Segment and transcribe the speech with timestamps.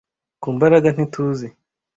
[0.41, 1.47] ku mbaraga ntituzi